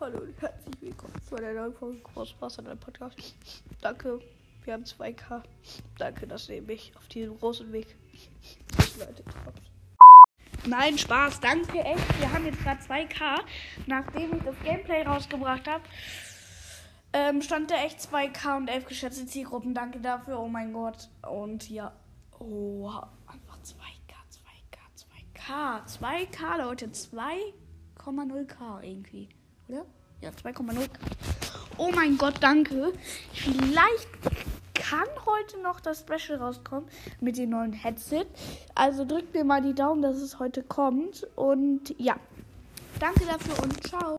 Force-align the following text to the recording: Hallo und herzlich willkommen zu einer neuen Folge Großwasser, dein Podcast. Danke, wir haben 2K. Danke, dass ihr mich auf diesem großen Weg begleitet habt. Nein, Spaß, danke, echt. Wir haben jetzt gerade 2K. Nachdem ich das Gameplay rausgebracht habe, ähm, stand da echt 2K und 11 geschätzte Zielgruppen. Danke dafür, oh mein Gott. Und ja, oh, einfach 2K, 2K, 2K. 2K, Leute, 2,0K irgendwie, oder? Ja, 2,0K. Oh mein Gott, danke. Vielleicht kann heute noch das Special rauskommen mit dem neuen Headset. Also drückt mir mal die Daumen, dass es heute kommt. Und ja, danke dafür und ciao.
Hallo 0.00 0.20
und 0.20 0.40
herzlich 0.40 0.80
willkommen 0.80 1.20
zu 1.28 1.34
einer 1.34 1.52
neuen 1.54 1.74
Folge 1.74 1.98
Großwasser, 1.98 2.62
dein 2.62 2.78
Podcast. 2.78 3.16
Danke, 3.80 4.20
wir 4.62 4.74
haben 4.74 4.84
2K. 4.84 5.42
Danke, 5.98 6.28
dass 6.28 6.48
ihr 6.48 6.62
mich 6.62 6.92
auf 6.96 7.08
diesem 7.08 7.36
großen 7.36 7.72
Weg 7.72 7.96
begleitet 8.76 9.26
habt. 9.44 9.60
Nein, 10.68 10.96
Spaß, 10.96 11.40
danke, 11.40 11.80
echt. 11.80 12.20
Wir 12.20 12.32
haben 12.32 12.44
jetzt 12.46 12.62
gerade 12.62 12.80
2K. 12.80 13.40
Nachdem 13.88 14.36
ich 14.36 14.42
das 14.44 14.54
Gameplay 14.62 15.02
rausgebracht 15.02 15.66
habe, 15.66 15.82
ähm, 17.12 17.42
stand 17.42 17.72
da 17.72 17.84
echt 17.84 17.98
2K 17.98 18.56
und 18.56 18.68
11 18.68 18.86
geschätzte 18.86 19.26
Zielgruppen. 19.26 19.74
Danke 19.74 19.98
dafür, 19.98 20.38
oh 20.38 20.46
mein 20.46 20.72
Gott. 20.72 21.08
Und 21.28 21.68
ja, 21.68 21.92
oh, 22.38 22.88
einfach 23.26 23.58
2K, 23.64 24.14
2K, 24.30 24.78
2K. 25.34 25.98
2K, 25.98 26.58
Leute, 26.58 26.86
2,0K 26.86 28.82
irgendwie, 28.84 29.28
oder? 29.68 29.84
Ja, 30.20 30.30
2,0K. 30.30 30.88
Oh 31.76 31.90
mein 31.94 32.18
Gott, 32.18 32.34
danke. 32.40 32.92
Vielleicht 33.32 34.08
kann 34.74 35.06
heute 35.26 35.60
noch 35.62 35.80
das 35.80 36.00
Special 36.00 36.38
rauskommen 36.38 36.88
mit 37.20 37.36
dem 37.36 37.50
neuen 37.50 37.72
Headset. 37.72 38.26
Also 38.74 39.04
drückt 39.04 39.34
mir 39.34 39.44
mal 39.44 39.62
die 39.62 39.74
Daumen, 39.74 40.02
dass 40.02 40.16
es 40.16 40.38
heute 40.38 40.62
kommt. 40.62 41.26
Und 41.36 41.94
ja, 41.98 42.16
danke 42.98 43.24
dafür 43.26 43.62
und 43.62 43.86
ciao. 43.86 44.06